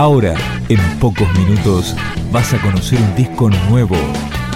Ahora, 0.00 0.34
en 0.70 0.80
pocos 0.98 1.28
minutos, 1.38 1.94
vas 2.32 2.54
a 2.54 2.62
conocer 2.62 2.98
un 2.98 3.14
disco 3.16 3.50
nuevo. 3.68 3.98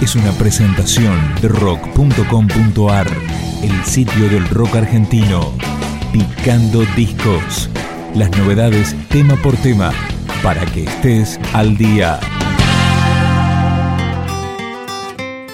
Es 0.00 0.14
una 0.14 0.32
presentación 0.38 1.20
de 1.42 1.48
rock.com.ar, 1.48 3.06
el 3.62 3.84
sitio 3.84 4.30
del 4.30 4.48
rock 4.48 4.76
argentino. 4.76 5.52
Picando 6.14 6.82
discos. 6.96 7.68
Las 8.14 8.30
novedades 8.38 8.96
tema 9.10 9.36
por 9.36 9.54
tema, 9.58 9.92
para 10.42 10.64
que 10.64 10.84
estés 10.84 11.38
al 11.52 11.76
día. 11.76 12.18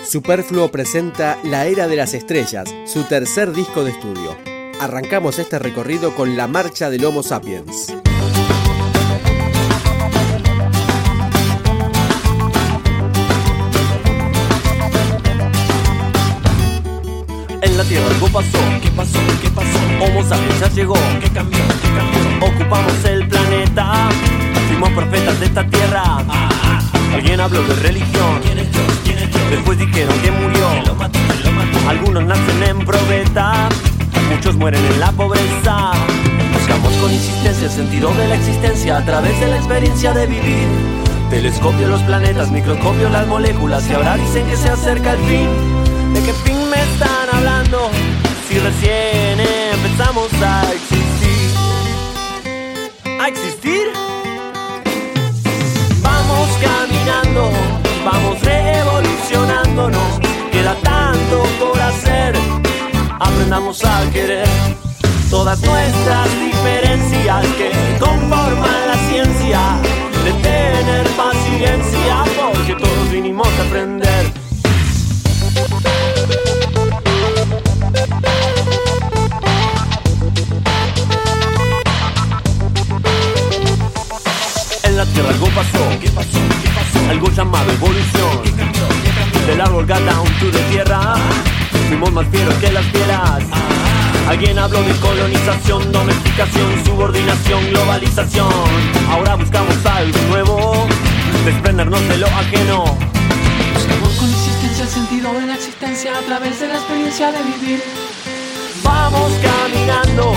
Superfluo 0.09 0.71
presenta 0.71 1.37
La 1.43 1.67
Era 1.67 1.89
de 1.89 1.97
las 1.97 2.15
Estrellas, 2.15 2.73
su 2.87 3.03
tercer 3.03 3.53
disco 3.53 3.83
de 3.83 3.91
estudio. 3.91 4.37
Arrancamos 4.81 5.41
este 5.41 5.59
recorrido 5.59 6.15
con 6.15 6.37
la 6.37 6.47
marcha 6.47 6.91
del 6.91 7.05
Homo 7.05 7.25
Sapiens. 7.25 7.93
Algo 17.99 18.29
pasó. 18.29 18.59
¿Qué 18.83 18.91
pasó? 18.91 19.19
¿Qué 19.43 19.51
pasó? 19.51 19.79
Homo 20.01 20.23
sapiens 20.23 20.61
ya 20.61 20.69
llegó. 20.69 20.95
¿Qué 21.21 21.29
cambió? 21.31 21.59
¿Qué 21.59 21.89
cambió? 21.89 22.47
Ocupamos 22.49 23.05
el 23.05 23.27
planeta. 23.29 24.09
Fuimos 24.69 24.91
profetas 24.91 25.41
de 25.41 25.47
esta 25.47 25.67
tierra. 25.67 26.03
Ah, 26.05 26.81
Alguien 27.15 27.41
habló 27.41 27.63
de 27.63 27.75
religión. 27.75 28.41
¿Quién 28.45 28.59
es 28.59 28.73
Dios? 28.73 28.85
¿Quién 29.05 29.19
es 29.19 29.31
Dios? 29.31 29.51
Después 29.51 29.79
dijeron 29.79 30.19
que 30.21 30.31
murió. 30.31 30.69
Lo 30.87 30.95
mató, 30.95 31.19
lo 31.45 31.53
mató. 31.53 31.89
Algunos 31.89 32.25
nacen 32.25 32.63
en 32.63 32.79
probeta. 32.85 33.69
Muchos 34.31 34.57
mueren 34.57 34.85
en 34.85 35.01
la 35.01 35.11
pobreza. 35.13 35.93
Buscamos 36.53 36.93
con 36.95 37.13
insistencia 37.13 37.67
el 37.67 37.73
sentido 37.73 38.15
de 38.15 38.29
la 38.29 38.37
existencia 38.37 38.99
a 38.99 39.05
través 39.05 39.39
de 39.41 39.49
la 39.49 39.57
experiencia 39.57 40.13
de 40.13 40.27
vivir. 40.27 40.69
Telescopio 41.31 41.89
los 41.89 42.03
planetas, 42.03 42.51
microscopio 42.51 43.09
las 43.09 43.27
moléculas 43.27 43.89
y 43.89 43.95
ahora 43.95 44.17
dicen 44.17 44.47
que 44.47 44.57
se 44.57 44.69
acerca 44.69 45.13
el 45.13 45.19
fin. 45.19 45.49
¿De 46.15 46.21
qué 46.23 46.33
fin 46.33 46.57
me 46.71 46.77
están 46.77 47.30
Si 48.49 48.59
recién 48.59 49.39
empezamos 49.41 50.29
a 50.43 50.63
existir. 50.75 51.55
¿A 53.21 53.29
existir? 53.29 53.87
Vamos 56.03 56.49
caminando, 56.61 57.51
vamos 58.05 58.41
revolucionándonos. 58.43 60.21
Queda 60.51 60.75
tanto 60.83 61.45
por 61.61 61.81
hacer. 61.81 62.35
Aprendamos 63.21 63.85
a 63.85 64.11
querer 64.11 64.49
todas 65.31 65.61
nuestras 65.63 66.29
diferencias 66.41 67.47
que 67.57 67.71
conforman 68.01 68.87
la 68.89 68.97
ciencia. 69.09 69.61
De 70.25 70.33
tener 70.43 71.07
paciencia, 71.17 72.25
porque 72.37 72.75
todos 72.75 73.11
vinimos 73.11 73.49
a 73.49 73.63
aprender. 73.63 74.10
La 85.01 85.07
Tierra 85.07 85.31
algo 85.31 85.47
pasó, 85.47 85.99
¿qué 85.99 86.11
pasó? 86.11 86.39
¿Qué 86.63 86.69
pasó? 86.69 87.11
Algo 87.11 87.31
llamado 87.31 87.73
evolución. 87.73 88.43
¿Qué 88.45 88.53
cambió? 88.53 88.87
¿Qué 89.03 89.11
cambió? 89.19 89.47
Del 89.47 89.61
árbol 89.63 89.87
got 89.87 90.01
down 90.01 90.27
to 90.41 90.51
the 90.53 90.59
tierra. 90.71 91.15
Fuimos 91.89 92.13
más 92.13 92.27
fieros 92.29 92.55
que 92.57 92.71
las 92.71 92.85
fieras. 92.85 93.43
Alguien 94.29 94.59
habló 94.59 94.83
de 94.83 94.93
colonización, 94.97 95.91
domesticación, 95.91 96.85
subordinación, 96.85 97.71
globalización. 97.71 98.53
Ahora 99.11 99.37
buscamos 99.37 99.75
algo 99.87 100.19
nuevo, 100.29 100.87
desprendernos 101.47 102.07
de 102.07 102.19
lo 102.19 102.27
ajeno. 102.27 102.85
Buscamos 103.73 104.13
con 104.19 104.29
insistencia 104.29 104.85
el 104.85 104.91
sentido 104.91 105.33
de 105.33 105.47
la 105.47 105.55
existencia 105.55 106.19
a 106.19 106.21
través 106.27 106.61
de 106.61 106.69
la 106.69 106.75
experiencia 106.75 107.33
de 107.33 107.43
vivir. 107.43 107.83
Vamos 108.85 109.33
caminando, 109.41 110.35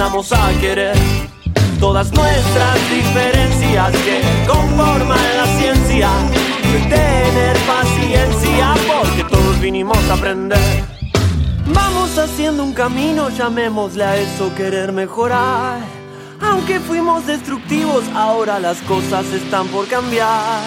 Aprendamos 0.00 0.32
a 0.32 0.50
querer 0.60 0.96
todas 1.78 2.10
nuestras 2.12 2.90
diferencias 2.90 3.92
que 3.92 4.22
conforman 4.48 5.18
la 5.36 5.44
ciencia. 5.58 6.08
Tener 6.88 7.58
paciencia, 7.66 8.74
porque 8.88 9.24
todos 9.24 9.60
vinimos 9.60 9.98
a 10.08 10.14
aprender. 10.14 10.58
Vamos 11.66 12.16
haciendo 12.16 12.64
un 12.64 12.72
camino, 12.72 13.28
llamémosle 13.28 14.02
a 14.02 14.16
eso 14.16 14.54
querer 14.54 14.90
mejorar. 14.90 15.80
Aunque 16.40 16.80
fuimos 16.80 17.26
destructivos, 17.26 18.02
ahora 18.14 18.58
las 18.58 18.78
cosas 18.78 19.26
están 19.26 19.68
por 19.68 19.86
cambiar. 19.86 20.62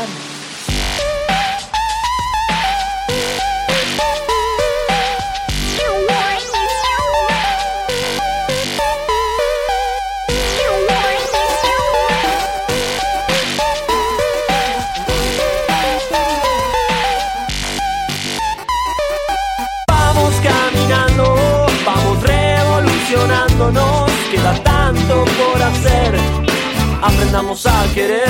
Aprendamos 27.04 27.66
a 27.66 27.84
querer 27.94 28.30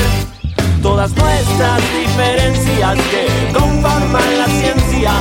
todas 0.82 1.16
nuestras 1.16 1.80
diferencias 1.96 2.98
que 3.12 3.28
conforman 3.54 4.40
la 4.40 4.48
ciencia. 4.48 5.12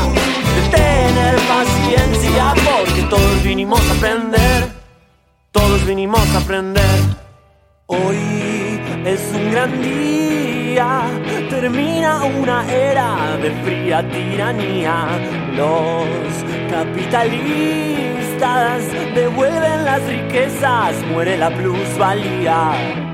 De 0.55 0.63
tener 0.75 1.37
paciencia, 1.47 2.55
porque 2.65 3.03
todos 3.11 3.43
vinimos 3.43 3.79
a 3.91 3.93
aprender. 3.93 4.73
Todos 5.51 5.85
vinimos 5.85 6.27
a 6.35 6.39
aprender. 6.39 7.01
Hoy 7.89 8.81
es 9.05 9.21
un 9.35 9.51
gran 9.51 9.83
día, 9.83 11.03
termina 11.51 12.25
una 12.25 12.65
era 12.73 13.37
de 13.37 13.51
fría 13.65 14.03
tiranía. 14.11 15.09
Los 15.55 16.07
capitalistas 16.71 18.81
devuelven 19.15 19.85
las 19.85 20.03
riquezas, 20.05 20.95
muere 21.13 21.37
la 21.37 21.51
plusvalía 21.51 23.12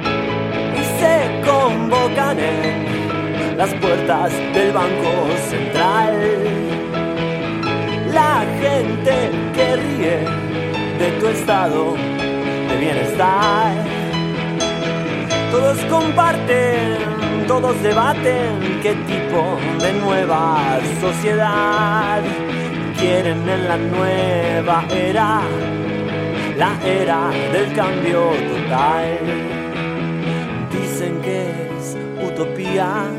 convocan 1.49 2.39
en 2.39 3.57
las 3.57 3.73
puertas 3.75 4.31
del 4.55 4.73
Banco 4.73 5.13
Central. 5.49 6.15
La 8.13 8.45
gente 8.61 9.15
que 9.55 9.77
ríe 9.77 10.17
de 10.99 11.09
tu 11.19 11.29
estado 11.29 11.95
de 12.69 12.77
bienestar. 12.79 13.73
Todos 15.51 15.79
comparten, 15.87 17.47
todos 17.47 17.83
debaten 17.83 18.81
qué 18.83 18.95
tipo 19.13 19.59
de 19.81 19.93
nueva 19.95 20.79
sociedad 21.01 22.23
quieren 22.99 23.49
en 23.49 23.69
la 23.69 23.77
nueva 23.77 24.85
era, 24.91 25.41
la 26.57 26.73
era 26.85 27.31
del 27.53 27.73
cambio 27.75 28.33
total. 28.51 29.58
Utopía, 32.39 33.11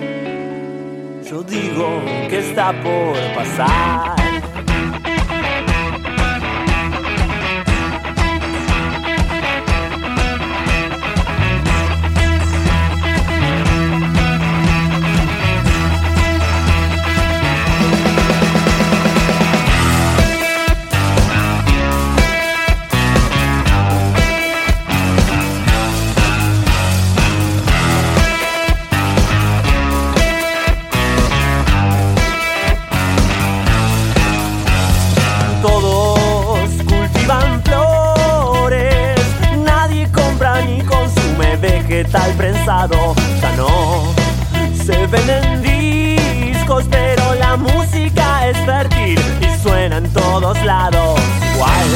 yo 1.30 1.44
digo 1.44 2.02
que 2.30 2.40
está 2.40 2.72
por 2.82 3.18
pasar. 3.36 4.19
sano 43.40 44.14
se 44.86 45.08
venden 45.08 45.62
discos, 45.62 46.84
pero 46.90 47.36
la 47.36 47.56
música 47.58 48.48
es 48.48 48.58
fértil 48.66 49.20
y 49.42 49.62
suena 49.64 49.98
en 49.98 50.12
todos 50.14 50.62
lados. 50.64 51.20
Wild. 51.60 51.96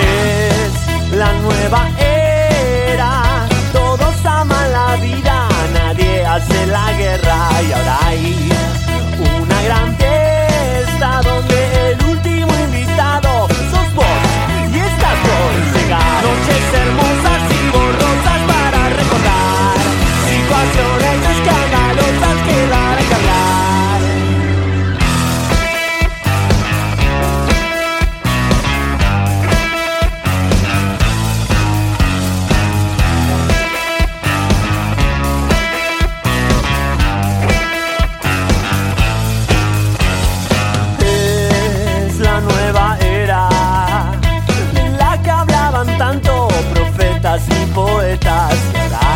Es 0.00 1.16
la 1.16 1.32
nueva 1.34 1.88
era, 1.98 3.46
todos 3.72 4.14
aman 4.24 4.72
la 4.72 4.96
vida, 4.96 5.48
nadie 5.72 6.26
hace 6.26 6.66
la 6.66 6.92
guerra 6.92 7.38
y 7.68 7.72
ahora 7.72 7.98
hay 8.06 8.52
una 9.42 9.62
gran 9.62 9.96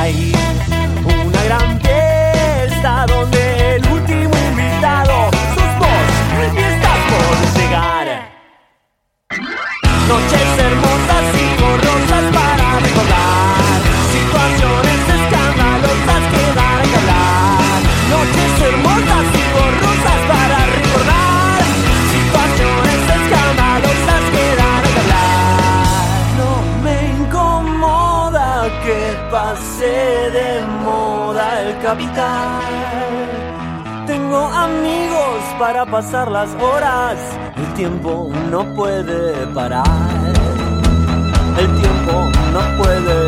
Y 0.06 0.35
capital 31.86 33.06
tengo 34.08 34.38
amigos 34.38 35.40
para 35.56 35.86
pasar 35.86 36.30
las 36.30 36.50
horas. 36.60 37.16
El 37.56 37.74
tiempo 37.74 38.28
no 38.50 38.64
puede 38.74 39.46
parar. 39.48 39.84
El 41.58 41.66
tiempo 41.80 42.12
no 42.54 42.82
puede 42.82 43.25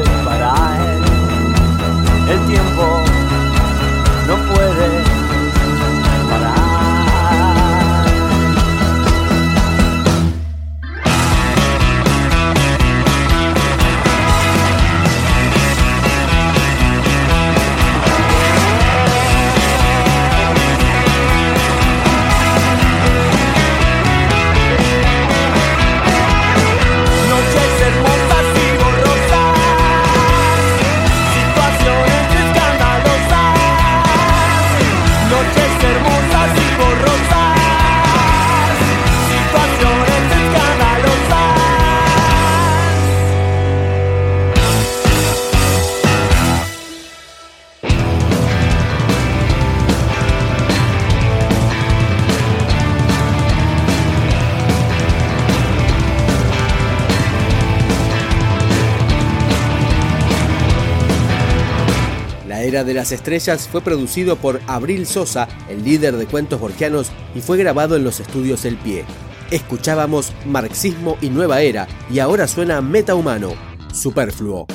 De 62.84 62.94
las 62.94 63.12
Estrellas 63.12 63.68
fue 63.70 63.80
producido 63.80 64.36
por 64.36 64.60
Abril 64.66 65.06
Sosa, 65.06 65.48
el 65.68 65.84
líder 65.84 66.16
de 66.16 66.26
cuentos 66.26 66.60
borgianos, 66.60 67.10
y 67.34 67.40
fue 67.40 67.58
grabado 67.58 67.96
en 67.96 68.04
los 68.04 68.20
estudios 68.20 68.64
El 68.64 68.76
Pie. 68.76 69.04
Escuchábamos 69.50 70.32
Marxismo 70.46 71.18
y 71.20 71.30
Nueva 71.30 71.60
Era, 71.60 71.88
y 72.10 72.20
ahora 72.20 72.46
suena 72.46 72.80
Metahumano, 72.80 73.52
Superfluo. 73.92 74.66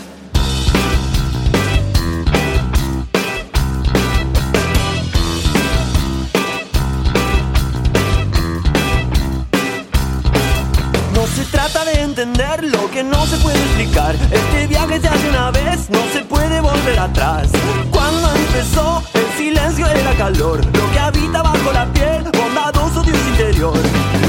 Entender 12.13 12.63
lo 12.65 12.91
que 12.91 13.03
no 13.03 13.25
se 13.25 13.37
puede 13.37 13.57
explicar. 13.57 14.15
Este 14.31 14.67
viaje 14.67 15.01
se 15.01 15.07
hace 15.07 15.29
una 15.29 15.49
vez, 15.49 15.89
no 15.89 15.99
se 16.13 16.19
puede 16.21 16.61
volver 16.61 16.99
atrás. 16.99 17.49
Cuando 17.89 18.29
empezó, 18.35 19.01
el 19.15 19.27
silencio 19.35 19.87
era 19.87 20.13
calor. 20.13 20.63
Lo 20.63 20.91
que 20.91 20.99
habita 20.99 21.41
bajo 21.41 21.71
la 21.73 21.91
piel, 21.91 22.23
bondadoso 22.37 23.01
Dios 23.01 23.17
interior. 23.29 23.73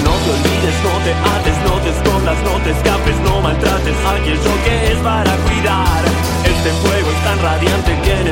No 0.03 0.13
te 0.25 0.31
olvides, 0.33 0.77
no 0.81 0.95
te 1.05 1.13
ates, 1.35 1.57
no 1.69 1.75
te 1.85 1.91
escondas, 1.91 2.37
no 2.43 2.57
te 2.65 2.71
escapes, 2.71 3.17
no 3.21 3.41
maltrates 3.43 3.97
aquello 4.17 4.53
que 4.65 4.93
es 4.93 4.99
para 5.01 5.37
cuidar. 5.45 6.05
Este 6.45 6.71
fuego 6.81 7.11
es 7.11 7.23
tan 7.23 7.39
radiante 7.43 8.01
que 8.01 8.21
en 8.21 8.27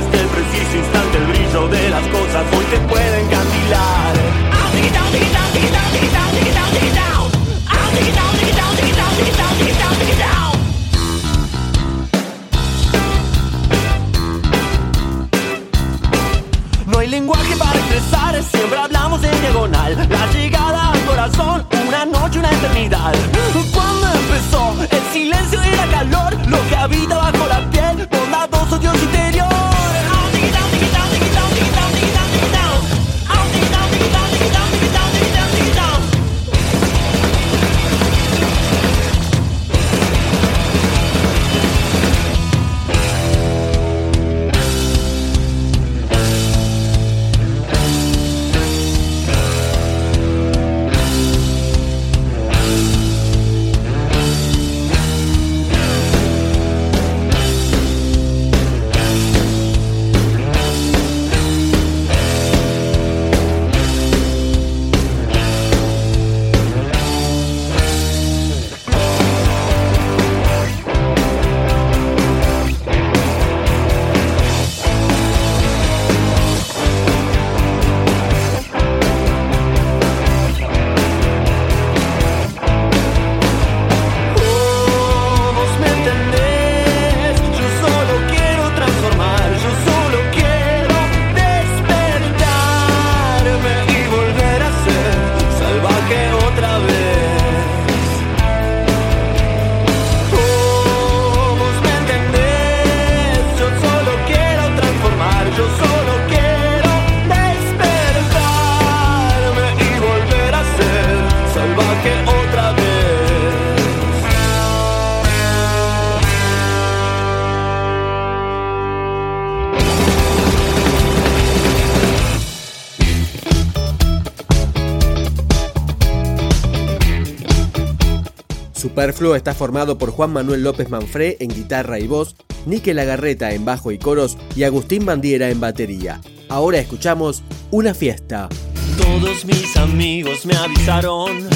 Superfluo 129.02 129.34
está 129.34 129.52
formado 129.52 129.98
por 129.98 130.12
Juan 130.12 130.32
Manuel 130.32 130.62
López 130.62 130.88
Manfré 130.88 131.36
en 131.40 131.48
guitarra 131.48 131.98
y 131.98 132.06
voz, 132.06 132.36
Nike 132.66 132.94
Lagarreta 132.94 133.52
en 133.52 133.64
bajo 133.64 133.90
y 133.90 133.98
coros 133.98 134.38
y 134.54 134.62
Agustín 134.62 135.04
Bandiera 135.04 135.50
en 135.50 135.58
batería. 135.58 136.20
Ahora 136.48 136.78
escuchamos 136.78 137.42
Una 137.72 137.94
fiesta. 137.94 138.48
Todos 138.96 139.44
mis 139.44 139.76
amigos 139.76 140.46
me 140.46 140.54
avisaron 140.54 141.48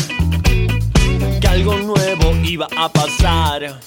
que 1.40 1.46
algo 1.46 1.78
nuevo 1.78 2.34
iba 2.42 2.66
a 2.76 2.92
pasar. 2.92 3.78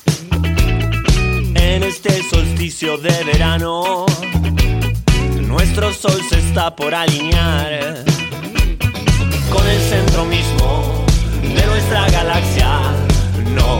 En 1.55 1.83
este 1.83 2.23
solsticio 2.29 2.97
de 2.97 3.25
verano, 3.25 4.05
nuestro 5.41 5.91
sol 5.91 6.21
se 6.29 6.39
está 6.39 6.73
por 6.77 6.95
alinear 6.95 8.05
con 9.51 9.67
el 9.67 9.81
centro 9.81 10.23
mismo 10.23 11.05
de 11.41 11.65
nuestra 11.65 12.09
galaxia. 12.09 13.08
no 13.55 13.78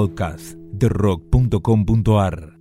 podcast 0.00 0.56
de 0.72 0.88
rock.com.ar 0.88 2.59